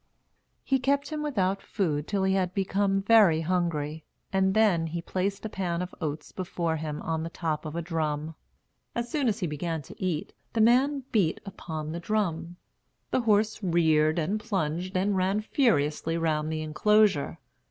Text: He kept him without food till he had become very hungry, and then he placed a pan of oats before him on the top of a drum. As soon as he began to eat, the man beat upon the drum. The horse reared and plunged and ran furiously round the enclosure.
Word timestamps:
He 0.63 0.79
kept 0.79 1.09
him 1.09 1.21
without 1.21 1.61
food 1.61 2.07
till 2.07 2.23
he 2.23 2.33
had 2.33 2.55
become 2.55 3.03
very 3.03 3.39
hungry, 3.41 4.03
and 4.33 4.55
then 4.55 4.87
he 4.87 4.99
placed 4.99 5.45
a 5.45 5.47
pan 5.49 5.79
of 5.83 5.93
oats 6.01 6.31
before 6.31 6.75
him 6.75 7.03
on 7.03 7.21
the 7.21 7.29
top 7.29 7.65
of 7.65 7.75
a 7.75 7.83
drum. 7.83 8.33
As 8.95 9.11
soon 9.11 9.27
as 9.27 9.37
he 9.37 9.45
began 9.45 9.83
to 9.83 10.03
eat, 10.03 10.33
the 10.53 10.59
man 10.61 11.03
beat 11.11 11.39
upon 11.45 11.91
the 11.91 11.99
drum. 11.99 12.55
The 13.11 13.21
horse 13.21 13.61
reared 13.61 14.17
and 14.17 14.39
plunged 14.39 14.97
and 14.97 15.15
ran 15.15 15.39
furiously 15.39 16.17
round 16.17 16.51
the 16.51 16.63
enclosure. 16.63 17.37